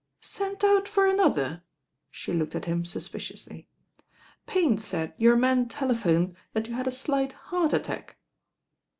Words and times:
*'Sent 0.19 0.63
out 0.63 0.87
for 0.87 1.05
another 1.05 1.61
I" 1.61 1.67
she 2.09 2.33
looked 2.33 2.55
at 2.55 2.65
him 2.65 2.83
sus 2.83 3.07
piciously. 3.07 3.67
"Payne 4.47 4.79
said 4.79 5.13
your 5.19 5.35
man 5.35 5.67
telephoned 5.69 6.35
that 6.53 6.65
you 6.67 6.73
had 6.73 6.87
a 6.87 6.91
slight 6.91 7.33
heart 7.33 7.71
attack." 7.71 8.17